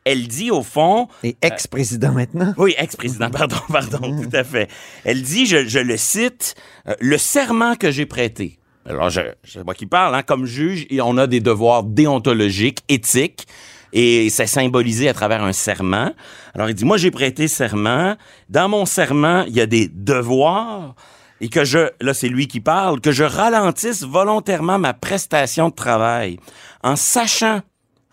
[0.06, 1.08] elle dit au fond...
[1.24, 2.54] Et ex-président maintenant.
[2.58, 4.70] Oui, ex-président, pardon, pardon, tout à fait.
[5.04, 6.56] Elle dit, je, je le cite,
[6.88, 8.60] euh, le serment que j'ai prêté.
[8.86, 12.80] Alors, je, c'est moi qui parle, hein, comme juge, et on a des devoirs déontologiques,
[12.90, 13.46] éthiques,
[13.94, 16.12] et c'est symbolisé à travers un serment.
[16.54, 18.16] Alors, il dit, moi, j'ai prêté serment.
[18.50, 20.96] Dans mon serment, il y a des devoirs,
[21.42, 25.76] et que je, là, c'est lui qui parle, que je ralentisse volontairement ma prestation de
[25.76, 26.40] travail,
[26.84, 27.62] en sachant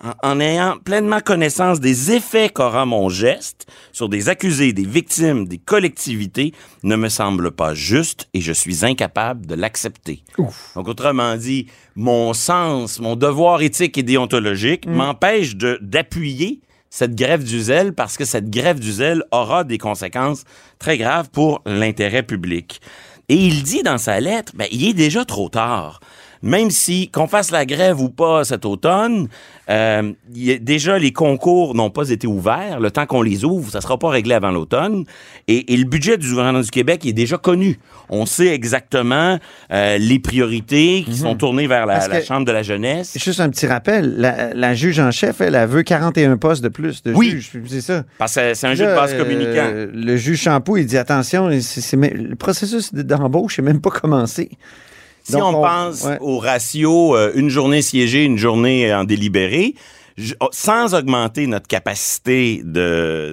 [0.04, 5.46] en, en ayant pleinement connaissance des effets qu'aura mon geste sur des accusés, des victimes,
[5.48, 10.22] des collectivités, ne me semble pas juste et je suis incapable de l'accepter.
[10.74, 17.42] Donc, autrement dit, mon sens, mon devoir éthique et déontologique m'empêche de- d'appuyer cette grève
[17.44, 20.44] du zèle parce que cette grève du zèle aura des conséquences
[20.78, 22.80] très graves pour l'intérêt public.
[23.28, 26.00] Et il dit dans sa lettre, ben, il est déjà trop tard.
[26.42, 29.28] Même si qu'on fasse la grève ou pas cet automne,
[29.70, 32.78] euh, il y a- déjà les concours n'ont pas été ouverts.
[32.80, 35.04] Le temps qu'on les ouvre, ça sera pas réglé avant l'automne.
[35.48, 37.78] Et, et le budget du gouvernement du Québec est déjà connu.
[38.08, 39.38] On sait exactement
[39.72, 43.16] euh, les priorités qui sont tournées vers la, Chambre de la jeunesse.
[43.18, 46.68] Juste un petit rappel, la, la juge en chef, elle, elle veut 41 postes de
[46.68, 47.30] plus de Oui.
[47.30, 47.50] juges.
[47.66, 48.04] C'est ça.
[48.18, 49.72] Parce que c'est un jeu de base euh, communicant.
[49.92, 54.50] Le juge Champoux, il dit attention, le processus d'embauche n'est même pas commencé.
[55.26, 56.18] Si Donc, on, on- pense ouais.
[56.20, 59.74] au ratio euh, une journée siégée, une journée en délibéré,
[60.40, 62.62] oh, sans augmenter notre capacité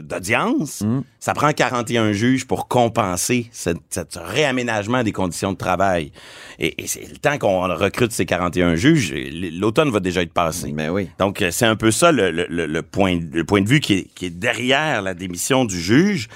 [0.02, 1.02] d'audience, Mm.
[1.20, 6.12] ça prend 41 juges pour compenser cette réaménagement des conditions de travail.
[6.60, 9.14] Et, et c'est le temps qu'on recrute ces 41 juges,
[9.60, 10.72] l'automne va déjà être passé.
[10.74, 11.10] Ben oui.
[11.20, 13.80] Donc, euh, c'est un peu ça le, le- le- le point, le point de vue
[13.80, 16.28] qui est, qui est derrière la démission du juge.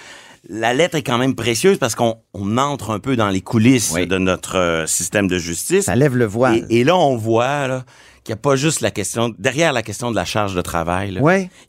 [0.50, 3.92] La lettre est quand même précieuse parce qu'on on entre un peu dans les coulisses
[3.94, 4.08] Oui.
[4.08, 5.86] de notre euh, système de justice.
[5.86, 6.66] Ça lève le voile.
[6.70, 7.84] Et, et là, on voit
[8.24, 11.20] qu'il n'y a pas juste la question, derrière la question de la charge de travail,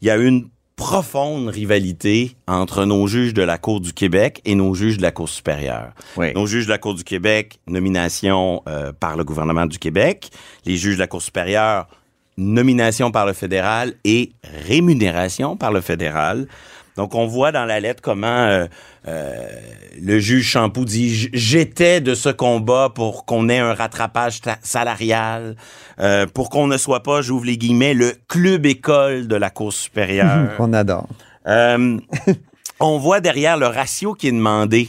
[0.01, 4.55] il y a une profonde rivalité entre nos juges de la Cour du Québec et
[4.55, 5.91] nos juges de la Cour supérieure.
[6.17, 6.33] Oui.
[6.35, 10.31] Nos juges de la Cour du Québec, nomination euh, par le gouvernement du Québec.
[10.67, 11.89] Les juges de la Cour supérieure,
[12.37, 14.31] nomination par le fédéral et
[14.69, 16.47] rémunération par le fédéral.
[16.99, 18.67] Donc, on voit dans la lettre comment euh,
[19.07, 19.47] euh,
[20.03, 25.55] le juge Champoux dit J'étais de ce combat pour qu'on ait un rattrapage salarial,
[26.01, 29.73] euh, pour qu'on ne soit pas, j'ouvre les guillemets, le club école de la Cour
[29.73, 30.49] supérieure.
[30.57, 31.07] Qu'on adore.
[32.81, 34.89] On voit derrière le ratio qui est demandé.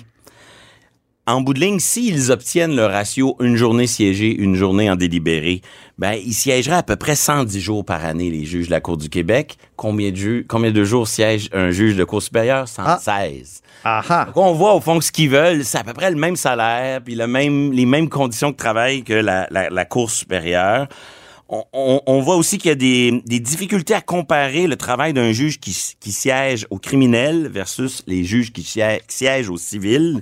[1.32, 5.62] En bout de ligne, s'ils obtiennent le ratio une journée siégée, une journée en délibéré,
[5.98, 8.98] ben, ils siégeraient à peu près 110 jours par année, les juges de la Cour
[8.98, 9.58] du Québec.
[9.76, 12.68] Combien de, ju- combien de jours siège un juge de Cour supérieure?
[12.68, 13.62] 116.
[13.84, 14.26] Aha.
[14.26, 16.36] Donc, on voit au fond que ce qu'ils veulent, c'est à peu près le même
[16.36, 20.88] salaire, puis le même, les mêmes conditions de travail que la, la, la Cour supérieure.
[21.48, 25.14] On, on- on voit aussi qu'il y a des, des difficultés à comparer le travail
[25.14, 29.58] d'un juge qui, qui siège au criminel versus les juges qui siègent, qui siègent au
[29.58, 30.22] civil.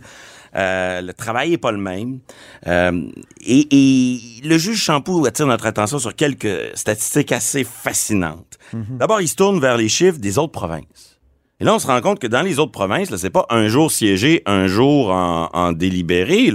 [0.57, 2.19] Euh, le travail est pas le même.
[2.67, 3.03] Euh,
[3.41, 8.57] et, et le juge Champoux attire notre attention sur quelques statistiques assez fascinantes.
[8.73, 11.19] D'abord, il se tourne vers les chiffres des autres provinces.
[11.59, 13.91] Et là, on se rend compte que dans les autres provinces, c'est pas un jour
[13.91, 16.51] siégé, un jour en, en délibéré.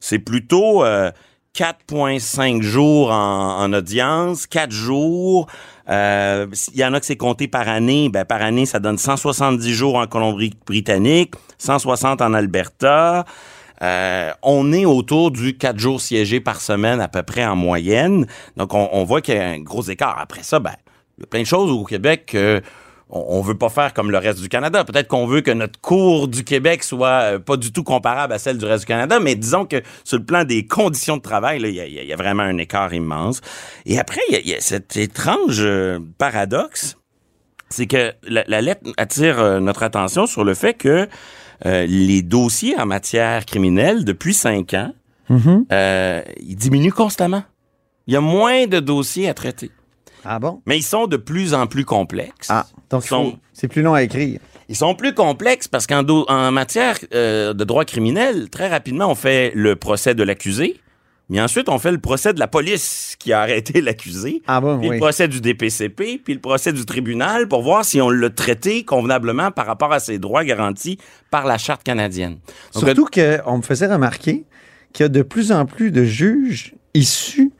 [0.00, 1.10] C'est plutôt euh,
[1.56, 5.46] 4,5 jours en, en audience, 4 jours.
[5.88, 8.08] Euh, Il y en a que c'est compté par année.
[8.08, 13.24] Ben, par année, ça donne 170 jours en Colombie-Britannique, 160 en Alberta.
[13.82, 18.26] Euh, on est autour du 4 jours siégés par semaine à peu près en moyenne.
[18.56, 20.16] Donc, on, on voit qu'il y a un gros écart.
[20.18, 20.74] Après ça, ben,
[21.18, 22.62] il y a plein de choses au Québec que
[23.10, 24.84] on, on veut pas faire comme le reste du Canada.
[24.84, 28.38] Peut-être qu'on veut que notre cour du Québec soit euh, pas du tout comparable à
[28.38, 31.60] celle du reste du Canada, mais disons que sur le plan des conditions de travail,
[31.62, 33.40] il y, a- il y a vraiment un écart immense.
[33.86, 36.96] Et après, il y a- il y, a cet étrange euh, paradoxe,
[37.70, 41.08] c'est que la, la lettre attire euh, notre attention sur le fait que
[41.66, 44.92] euh, les dossiers en matière criminelle, depuis cinq ans,
[45.72, 47.44] euh, ils diminuent constamment.
[48.06, 49.70] Il y a moins de dossiers à traiter.
[50.24, 50.60] Ah bon?
[50.66, 52.48] Mais ils sont de plus en plus complexes.
[52.50, 54.40] Ah, donc sont- c'est plus long à écrire.
[54.68, 59.10] ils sont plus complexes parce qu'en do- en matière euh, de droit criminel, très rapidement,
[59.10, 60.80] on fait le procès de l'accusé,
[61.30, 64.78] mais ensuite, on fait le procès de la police qui a arrêté l'accusé, Ah bon,
[64.78, 64.96] puis oui.
[64.96, 68.84] le procès du DPCP, puis le procès du tribunal pour voir si on l'a traité
[68.84, 70.98] convenablement par rapport à ses droits garantis
[71.30, 72.38] par la Charte canadienne.
[72.74, 74.44] Donc, Surtout qu'on me faisait remarquer
[74.92, 77.50] qu'il y a de plus en plus de juges issus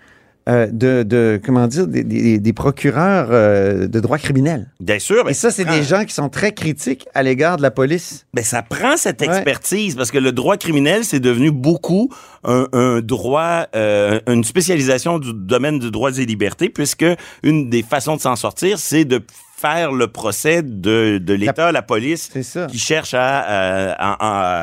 [0.48, 4.68] euh, de, de, comment dire, des, des- des procureurs euh, de droit criminel.
[4.80, 5.24] Bien sûr.
[5.24, 7.70] ben, Et ça, c'est prend- des gens qui sont très critiques à l'égard de la
[7.70, 8.26] police.
[8.34, 9.28] Ben, ça prend cette Ouais.
[9.28, 12.10] expertise parce que le droit criminel, c'est devenu beaucoup
[12.44, 17.06] un, un droit, euh, une spécialisation du domaine du droit et libertés, puisque
[17.42, 19.22] une des façons de s'en sortir, c'est de
[19.56, 22.28] faire le procès de, de l'État, la, police,
[22.70, 24.16] qui cherche à, euh, à-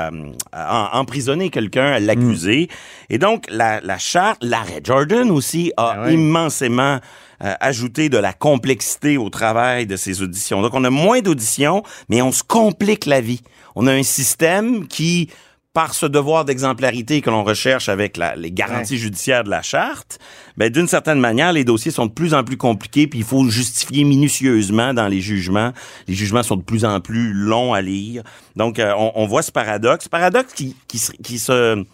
[0.08, 0.12] à-
[0.52, 2.68] à- à emprisonner quelqu'un, à l'accuser.
[3.10, 6.14] Et donc, la, la charte, l'arrêt Jordan aussi a Ah ouais.
[6.14, 7.00] immensément
[7.44, 10.62] euh, ajouté de la complexité au travail de ces auditions.
[10.62, 13.42] Donc, on a moins d'auditions, mais on se complique la vie.
[13.76, 15.30] On a un système qui,
[15.74, 20.20] par ce devoir d'exemplarité que l'on recherche avec la- les garanties judiciaires de la charte,
[20.58, 23.48] ben, d'une certaine manière, les dossiers sont de plus en plus compliqués, puis il faut
[23.50, 25.72] justifier minutieusement dans les jugements.
[26.08, 28.24] Les jugements sont de plus en plus longs à lire.
[28.58, 30.10] Donc, euh, on, on voit ce paradoxe.
[30.10, 31.86] Paradoxe qui, qui, se- qui se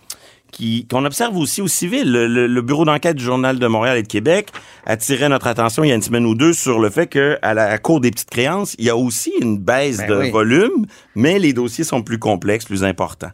[0.51, 2.11] qui- qu'on observe aussi au civil.
[2.11, 4.49] Le, le- le bureau d'enquête du Journal de Montréal et de Québec
[4.85, 7.53] attirait notre attention il y a une semaine ou deux sur le fait que à
[7.53, 10.31] la Cour des petites créances, il y a aussi une baisse Ben de oui.
[10.31, 13.31] volume, mais les dossiers sont plus complexes, plus importants.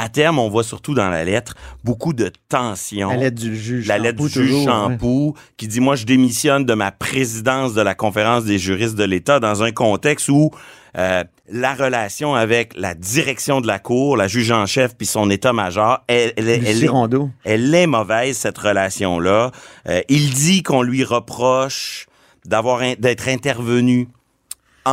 [0.00, 3.10] À terme, on voit surtout dans la lettre beaucoup de tensions.
[3.10, 3.86] La lettre du juge.
[3.88, 4.64] La lettre du juge ouais.
[4.64, 9.04] Champoux qui dit moi je démissionne de ma présidence de la conférence des juristes de
[9.04, 10.50] l'État dans un contexte où
[10.96, 15.30] euh, la relation avec la direction de la cour, la juge en chef puis son
[15.30, 17.30] état-major, elle, elle, est- elle est, Rondeau.
[17.44, 19.50] elle est mauvaise cette relation là.
[20.08, 22.06] il dit qu'on lui reproche
[22.44, 24.08] d'avoir d'être intervenu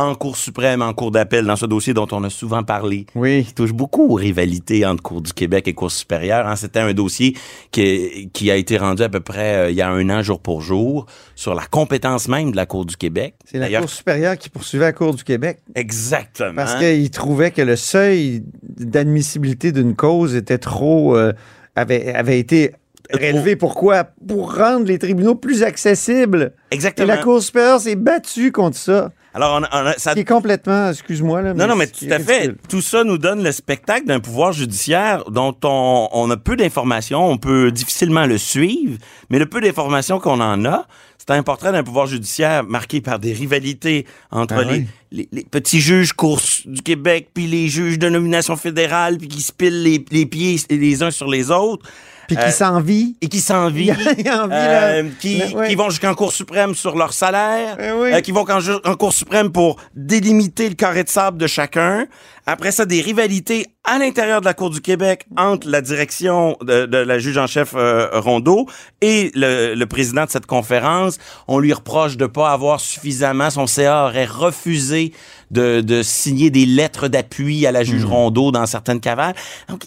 [0.02, 3.44] en Cour suprême, en Cour d'appel, dans ce dossier dont on a souvent parlé, Oui.
[3.44, 6.46] qui touche beaucoup aux rivalités entre Cour du Québec et Cour supérieure.
[6.46, 6.56] hein.
[6.56, 7.36] C'était un dossier
[7.70, 10.40] qui, qui a été rendu à peu près euh, il y a un an, jour
[10.40, 13.34] pour jour, sur la compétence même de la Cour du Québec.
[13.44, 16.54] C'est la Cour supérieure qui poursuivait la Cour du Québec Exactement.
[16.54, 18.42] parce qu'il trouvait que le seuil
[18.90, 21.16] d'admissibilité d'une cause était trop.
[21.16, 21.32] euh,
[21.78, 22.72] avait, avait été
[23.20, 23.54] élevé.
[23.54, 24.04] Pourquoi?
[24.26, 26.54] Pour rendre les tribunaux plus accessibles.
[26.70, 27.08] Et Exactement.
[27.08, 29.12] la Cour supérieure s'est battue contre ça.
[29.36, 31.52] Alors, on on ça Qui est complètement, excuse-moi, là.
[31.52, 32.38] Non, non, mais tout à fait.
[32.38, 32.56] ridicule.
[32.70, 37.22] Tout ça nous donne le spectacle d'un pouvoir judiciaire dont on, on a peu d'informations,
[37.22, 38.96] on peut difficilement le suivre,
[39.28, 40.86] mais le peu d'informations qu'on en a,
[41.18, 44.86] c'est un portrait d'un pouvoir judiciaire marqué par des rivalités entre Ah les, oui.
[45.12, 49.42] les, les petits juges cours du Québec, puis les juges de nomination fédérale, puis qui
[49.42, 51.86] se pilent les, les pieds les uns sur les autres.
[52.26, 53.16] Puis qui Euh, s'envie.
[53.20, 54.82] et qui s'envient, Il y a envie, là.
[54.88, 55.68] euh, qui, ouais.
[55.68, 58.12] qui vont jusqu'en Cour suprême sur leur salaire, Eh oui.
[58.12, 58.58] euh, qui vont en,
[58.90, 62.06] en Cour suprême pour délimiter le carré de sable de chacun.
[62.48, 66.86] Après ça, des rivalités à l'intérieur de la Cour du Québec entre la direction de,
[66.86, 68.66] de la juge en chef euh, Rondeau
[69.00, 71.18] et le, le président de cette conférence.
[71.48, 75.12] On lui reproche de pas avoir suffisamment, son CA aurait refusé
[75.50, 78.12] de, de signer des lettres d'appui à la juge Hmm.
[78.12, 79.34] Rondeau dans certaines cavales.
[79.68, 79.82] Donc,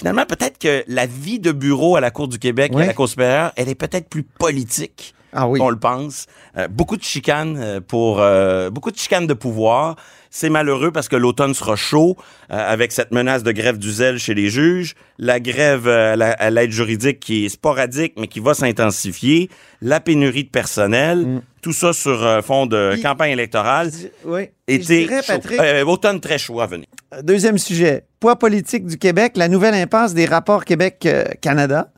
[0.00, 2.94] finalement, peut-être que la vie de bureau à la Cour du Québec et à la
[2.94, 5.58] Cour supérieure, elle est peut-être plus politique Ah oui.
[5.60, 6.26] qu'on le pense.
[6.56, 9.96] Euh, beaucoup de chicanes euh, pour euh, beaucoup de chicanes de pouvoir.
[10.32, 12.16] C'est malheureux parce que l'automne sera chaud
[12.50, 16.50] euh, avec cette menace de grève du zèle chez les juges, la grève la- à
[16.50, 19.50] l'aide juridique qui est sporadique mais qui va s'intensifier,
[19.82, 21.40] la pénurie de personnel, Mm.
[21.62, 23.90] Tout ça sur euh, fond de Puis- campagne électorale.
[24.24, 24.48] Oui.
[24.68, 25.20] Je Été dirais.
[25.26, 26.86] Patrick, Euh, automne très chaud à venir.
[27.22, 31.90] Deuxième sujet, poids politique du Québec, la nouvelle impasse des rapports Québec-Canada.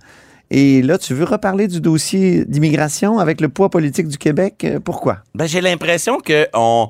[0.51, 4.65] Et là, tu veux reparler du dossier d'immigration avec le poids politique du Québec.
[4.65, 5.19] Euh, Pourquoi?
[5.35, 6.89] Ben, j'ai l'impression que on,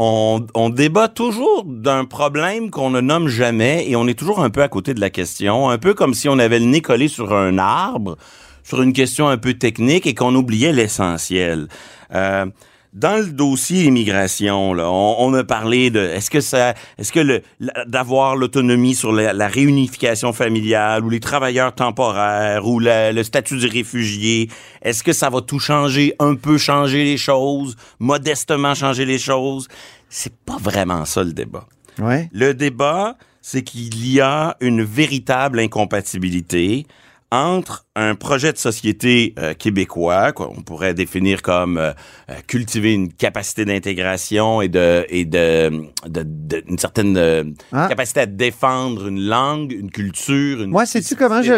[0.00, 4.50] on, on débat toujours d'un problème qu'on ne nomme jamais et on est toujours un
[4.50, 7.06] peu à côté de la question, un peu comme si on avait le nez collé
[7.06, 8.16] sur un arbre,
[8.64, 11.68] sur une question un peu technique et qu'on oubliait l'essentiel.
[12.14, 12.46] Euh,
[12.92, 17.42] dans le dossier immigration, là, on, on a parlé de est-ce que ça, est-ce que
[17.88, 23.56] d'avoir l'autonomie sur la, la réunification familiale ou les travailleurs temporaires ou la- le statut
[23.56, 24.48] du réfugié,
[24.82, 29.66] est-ce que ça va tout changer, un peu changer les choses, modestement changer les choses?
[30.08, 31.66] C'est pas vraiment ça le débat.
[31.98, 32.28] Ouais.
[32.32, 36.86] Le débat, c'est qu'il y a une véritable incompatibilité
[37.34, 41.90] entre un projet de société euh, québécois, quoi, on pourrait définir comme euh,
[42.30, 45.70] euh, cultiver une capacité d'intégration et de et de,
[46.06, 47.86] de- de- une certaine Ah.
[47.88, 51.54] capacité à défendre une langue, une culture, une Moi, sais-tu comment je,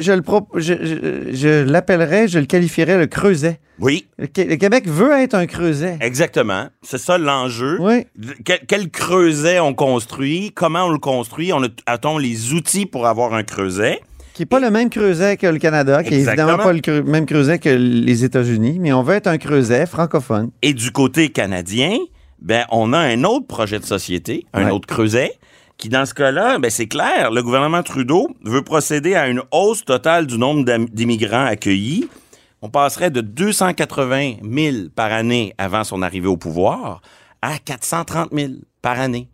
[0.00, 3.58] je le pro- je, je- je l'appellerais, je le qualifierais le creuset.
[3.80, 5.98] Oui, Le, Qué- le Québec veut être un creuset.
[6.00, 6.66] exactement.
[6.82, 7.76] C'est ça l'enjeu.
[7.80, 8.06] Oui.
[8.44, 10.50] Quel, quel creuset on construit?
[10.54, 11.52] Comment on le construit?
[11.52, 14.00] On a, a-t-on les outils pour avoir un creuset?
[14.38, 16.50] Qui n'est pas le même creuset que le Canada, qui est Exactement.
[16.60, 20.52] évidemment pas le même creuset que les États-Unis, mais on veut être un creuset francophone.
[20.62, 21.98] Et du côté canadien,
[22.40, 24.70] ben, on a un autre projet de société, un Ouais.
[24.70, 25.32] autre creuset,
[25.76, 29.84] qui, dans ce cas-là, ben, c'est clair, le gouvernement Trudeau veut procéder à une hausse
[29.84, 32.08] totale du nombre d'immigrants accueillis.
[32.62, 37.00] On passerait de 280 000 par année avant son arrivée au pouvoir
[37.42, 39.28] à 430 000 par année.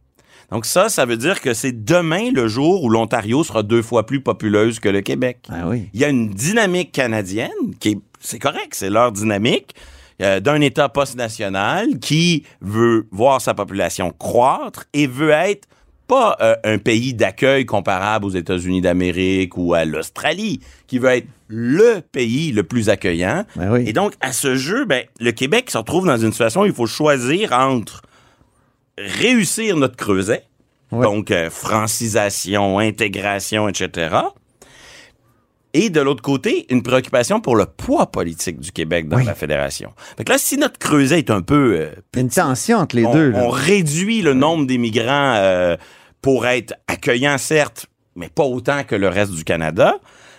[0.55, 4.07] Donc ça, ça veut dire que c'est demain le jour où l'Ontario sera deux fois
[4.07, 5.39] plus populeuse que le Québec.
[5.49, 5.89] Ah oui.
[5.95, 7.49] Il y a une dynamique canadienne
[7.81, 9.75] qui est, c'est correct, c'est leur dynamique
[10.23, 15.67] euh, d'un État post-national qui veut voir sa population croître et veut être
[16.07, 21.27] pas euh, un pays d'accueil comparable aux États-Unis d'Amérique ou à l'Australie, qui veut être
[21.49, 23.45] le pays le plus accueillant.
[23.57, 23.89] Ben oui.
[23.89, 26.73] Et donc, à ce jeu, ben, le Québec se retrouve dans une situation où il
[26.73, 28.03] faut choisir entre
[28.99, 30.45] réussir notre creuset,
[30.93, 31.03] Ouais.
[31.03, 34.17] donc euh, francisation, intégration, etc.
[35.73, 39.25] Et de l'autre côté, une préoccupation pour le poids politique du Québec dans Oui.
[39.25, 39.93] la fédération.
[40.17, 41.75] Fait que là, si notre creuset est un peu...
[41.77, 43.31] euh, une tension entre les on, deux.
[43.31, 43.39] là.
[43.43, 45.77] on réduit le nombre d'immigrants euh,
[46.23, 49.97] pour être accueillants, certes, mais pas autant que le reste du Canada.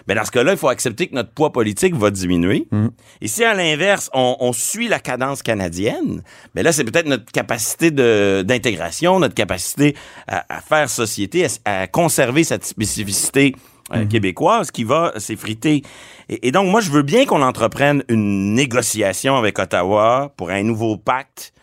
[0.08, 2.68] Mais dans ce cas-là, il faut accepter que notre poids politique va diminuer.
[2.72, 2.88] Mm.
[3.22, 6.22] Et si, à l'inverse, on, on suit la cadence canadienne,
[6.54, 9.96] mais là, c'est peut-être notre capacité de- d'intégration, notre capacité
[10.28, 13.62] à, à faire société, à, à conserver cette spécificité euh,
[14.04, 14.08] Mm-hmm.
[14.08, 15.84] québécoise qui va s'effriter.
[16.28, 20.64] Et, et donc, moi, je veux bien qu'on entreprenne une négociation avec Ottawa pour un
[20.64, 21.54] nouveau pacte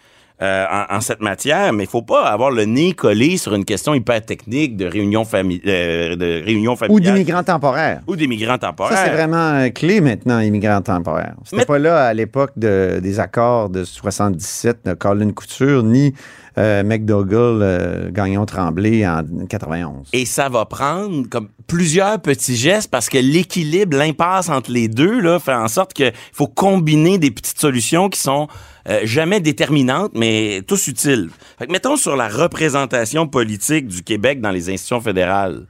[0.43, 3.65] euh, en, en cette matière, mais il faut pas avoir le nez collé sur une
[3.65, 7.15] question hyper technique de réunion, euh, de réunion Ou familiale.
[7.15, 8.01] d'immigrants temporaires.
[8.09, 8.97] Ou d'immigrants temporaires.
[8.99, 11.35] Ça, c'est vraiment euh, clé maintenant, immigrants temporaires.
[11.45, 16.13] C'était Mais- pas là à l'époque de- des accords de 77 de Colin Couture, ni
[16.59, 20.09] euh, McDougall, euh, Gagnon-Tremblay en 91.
[20.13, 21.27] Et ça va prendre
[21.67, 26.13] plusieurs petits gestes parce que l'équilibre, l'impasse entre les deux, là, fait en sorte qu'il
[26.33, 28.49] faut combiner des petites solutions qui sont
[28.89, 31.31] euh, jamais déterminantes, mais tous utiles.
[31.59, 35.67] Fait que mettons sur la représentation politique du Québec dans les institutions fédérales.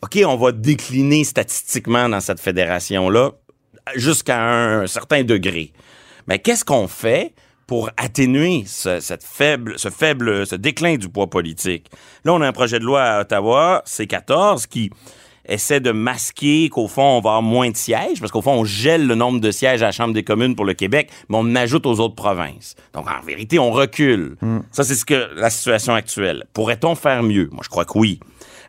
[0.00, 3.32] OK, on va décliner statistiquement dans cette fédération-là
[3.96, 5.72] jusqu'à un certain degré.
[6.26, 7.34] Mais qu'est-ce qu'on fait
[7.68, 11.90] pour atténuer ce, cette faible, ce faible, ce déclin du poids politique?
[12.24, 14.90] Là, on a un projet de loi à Ottawa, C14, qui
[15.46, 18.64] essaie de masquer qu'au fond, on va avoir moins de sièges, parce qu'au fond, on
[18.64, 21.54] gèle le nombre de sièges à la Chambre des communes pour le Québec, mais on
[21.54, 22.74] ajoute aux autres provinces.
[22.94, 24.36] Donc, en vérité, on recule.
[24.72, 26.46] Ça, c'est ce que la situation actuelle.
[26.54, 27.50] Pourrait-on faire mieux?
[27.52, 28.18] Moi, je crois que oui.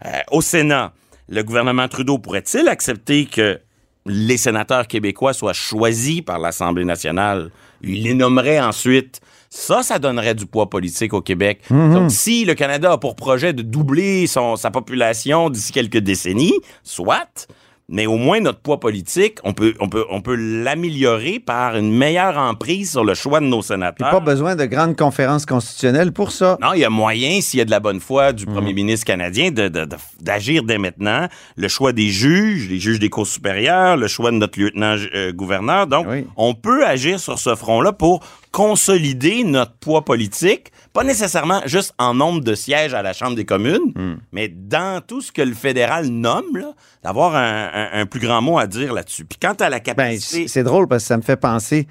[0.06, 0.92] Euh, au Sénat,
[1.30, 3.62] le gouvernement Trudeau pourrait-il accepter que
[4.06, 7.50] les sénateurs québécois soient choisis par l'Assemblée nationale?
[7.82, 9.22] Il les nommerait ensuite.
[9.50, 11.62] Ça, ça donnerait du poids politique au Québec.
[11.72, 16.54] Donc, si le Canada a pour projet de doubler son, sa population d'ici quelques décennies,
[16.84, 17.48] soit,
[17.90, 21.92] mais au moins notre poids politique, on peut, on peut, on peut l'améliorer par une
[21.92, 24.12] meilleure emprise sur le choix de nos sénateurs.
[24.12, 26.58] pas besoin de grandes conférences constitutionnelles pour ça.
[26.62, 29.06] Non, il y a moyen, s'il y a de la bonne foi du premier ministre
[29.06, 31.28] canadien, de- de- de- d'agir dès maintenant.
[31.56, 35.88] Le choix des juges, les juges des cours supérieures, le choix de notre lieutenant-gouverneur.
[35.88, 36.26] Donc, Oui.
[36.38, 38.22] on peut agir sur ce front-là pour
[38.52, 43.46] consolider notre poids politique, pas nécessairement juste en nombre de sièges à la Chambre des
[43.46, 46.74] communes, mais dans tout ce que le fédéral nomme,
[47.04, 49.26] d'avoir un, un- un plus grand mot à dire là-dessus.
[49.26, 50.42] Puis quant à la Ben, capacité...
[50.44, 51.88] c'est c'est drôle parce que ça me fait penser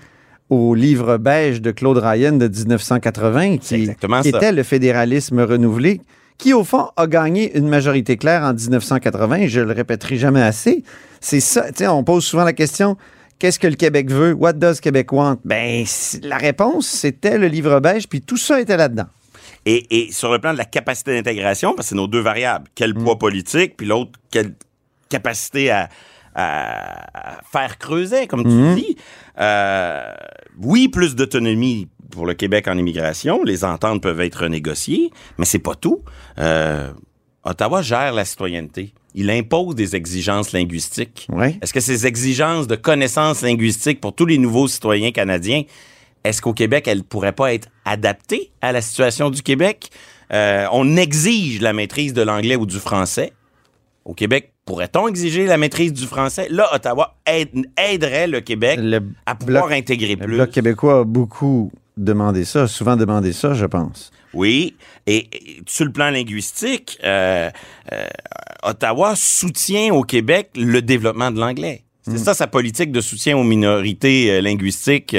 [0.51, 3.79] au livre beige de Claude Ryan de 1980, C'est
[4.23, 6.01] qui, était le fédéralisme renouvelé,
[6.39, 10.43] qui au fond a gagné une majorité claire en 1980, et je le répéterai jamais
[10.43, 10.83] assez.
[11.21, 12.97] C'est ça, tu sais, on pose souvent la question,
[13.39, 14.33] qu'est-ce que le Québec veut?
[14.33, 15.39] What does Québec want?
[15.45, 15.85] Ben,
[16.23, 19.07] la réponse, c'était le livre beige, puis tout ça était là-dedans.
[19.67, 22.67] Et, et sur le plan de la capacité d'intégration, parce que c'est nos deux variables,
[22.75, 23.05] quel Mm.
[23.05, 24.55] poids politique, puis l'autre, quelle
[25.09, 25.89] capacité à,
[27.51, 28.75] faire creuser, comme tu Mhm.
[28.77, 28.97] dis.
[29.41, 30.13] Euh,
[30.63, 33.43] oui, plus d'autonomie pour le Québec en immigration.
[33.43, 36.03] Les ententes peuvent être renégociées, mais c'est pas tout.
[36.39, 36.93] Euh,
[37.43, 38.93] Ottawa gère la citoyenneté.
[39.21, 41.27] Il impose des exigences linguistiques.
[41.61, 45.65] Est-ce que ces exigences de connaissances linguistiques pour tous les nouveaux citoyens canadiens,
[46.23, 49.91] est-ce qu'au Québec, elles pourraient pas être adaptées à la situation du Québec?
[50.33, 53.33] Euh, on exige la maîtrise de l'anglais ou du français.
[54.05, 56.47] Au Québec, pourrait-on exiger la maîtrise du français?
[56.51, 60.37] Là, Ottawa aide- aiderait le Québec Le à pouvoir Bloc- intégrer Le plus.
[60.37, 64.13] Bloc québécois a beaucoup demandé ça, souvent demandé ça, je pense.
[64.35, 64.77] Oui,
[65.07, 67.51] et, et sur le plan linguistique, euh,
[67.93, 68.07] euh,
[68.63, 71.85] Ottawa soutient au Québec le développement de l'anglais.
[72.03, 75.15] C'est ça sa politique de soutien aux minorités euh, linguistiques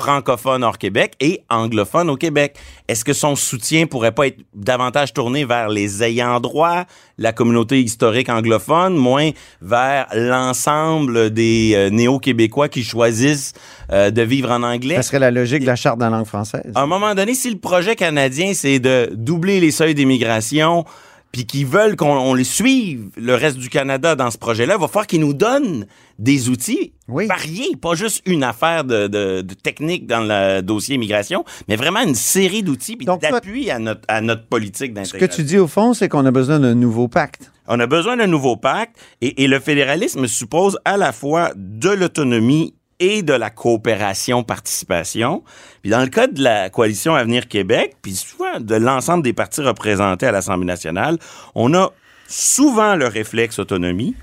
[0.00, 2.56] francophones hors Québec et anglophones au Québec.
[2.88, 6.84] Est-ce que son soutien pourrait pas être davantage tourné vers les ayants droit,
[7.18, 9.30] la communauté historique anglophone, moins
[9.60, 13.52] vers l'ensemble des euh, néo-québécois qui choisissent
[13.92, 14.96] euh, de vivre en anglais?
[14.96, 16.72] Ça serait la logique de la charte de la langue française.
[16.74, 20.86] À un moment donné, si le projet canadien, c'est de doubler les seuils d'immigration,
[21.32, 24.80] puis qu'ils veulent qu'on on les suive, le reste du Canada, dans ce projet-là, il
[24.80, 25.86] va falloir qu'ils nous donnent
[26.18, 26.92] des outils
[27.26, 32.00] variés, pas juste une affaire de, de- de technique dans le dossier immigration, mais vraiment
[32.00, 35.36] une série d'outils puis d'appui à notre, à notre politique Ce que d'intégration.
[35.36, 37.50] tu dis au fond, c'est qu'on a besoin d'un nouveau pacte.
[37.68, 41.90] On a besoin d'un nouveau pacte et, et le fédéralisme suppose à la fois de
[41.90, 45.42] l'autonomie et de la coopération-participation.
[45.82, 49.62] Puis dans le cas de la coalition Avenir Québec, puis souvent de l'ensemble des partis
[49.62, 51.18] représentés à l'Assemblée nationale,
[51.54, 51.90] on a
[52.28, 54.14] souvent le réflexe autonomie.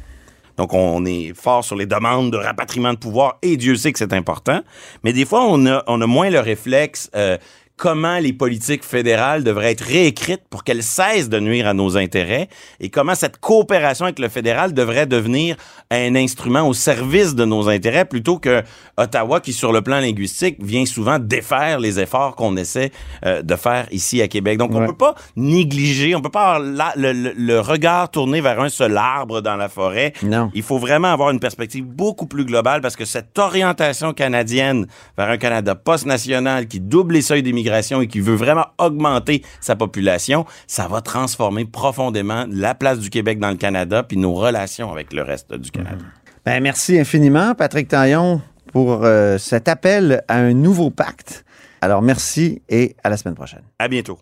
[0.57, 3.99] Donc, on est fort sur les demandes de rapatriement de pouvoir et Dieu sait que
[3.99, 4.61] c'est important.
[5.03, 7.37] Mais des fois, on a, on moins le réflexe euh,
[7.77, 12.49] comment les politiques fédérales devraient être réécrites pour qu'elles cessent de nuire à nos intérêts
[12.79, 15.55] et comment cette coopération avec le fédéral devrait devenir
[15.91, 18.63] un instrument au service de nos intérêts plutôt que
[18.97, 22.91] Ottawa qui, sur le plan linguistique, vient souvent défaire les efforts qu'on essaie
[23.25, 24.57] euh, de faire ici à Québec.
[24.57, 24.87] Donc, on Ouais.
[24.87, 28.69] peut pas négliger, on peut pas avoir la- le, le- le regard tourné vers un
[28.69, 30.13] seul arbre dans la forêt.
[30.23, 30.49] Non.
[30.55, 35.29] Il faut vraiment avoir une perspective beaucoup plus globale parce que cette orientation canadienne vers
[35.29, 37.66] un Canada post-national qui double les seuils d'immigration
[38.01, 43.39] et qui veut vraiment augmenter sa population, ça va transformer profondément la place du Québec
[43.39, 46.03] dans le Canada puis nos relations avec le reste du Canada.
[46.45, 48.41] Ben, merci infiniment, Patrick Taillon,
[48.71, 51.43] pour euh, cet appel à un nouveau pacte.
[51.81, 53.61] Alors, merci et à la semaine prochaine.
[53.79, 54.17] À bientôt.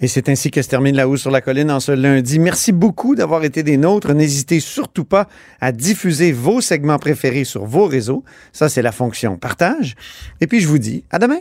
[0.00, 2.38] Et c'est ainsi que se termine La Hausse sur la Colline en ce lundi.
[2.38, 4.12] Merci beaucoup d'avoir été des nôtres.
[4.14, 5.28] N'hésitez surtout pas
[5.60, 8.24] à diffuser vos segments préférés sur vos réseaux.
[8.52, 9.94] Ça, c'est la fonction partage.
[10.40, 11.40] Et puis, je vous dis à demain.